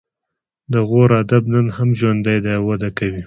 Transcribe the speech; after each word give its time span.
د 0.73 0.73
غور 0.89 1.09
ادب 1.21 1.43
نن 1.53 1.67
هم 1.77 1.89
ژوندی 1.99 2.37
دی 2.43 2.53
او 2.57 2.63
وده 2.69 2.89
کوي 2.97 3.19